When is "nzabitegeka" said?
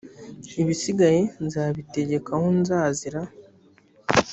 1.45-2.31